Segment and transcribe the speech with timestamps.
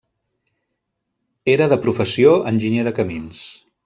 [1.55, 3.43] Era de professió enginyer de camins.